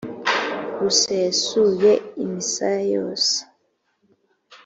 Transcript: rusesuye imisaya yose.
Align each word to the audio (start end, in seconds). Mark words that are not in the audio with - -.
rusesuye 0.79 1.91
imisaya 2.23 2.79
yose. 2.95 3.37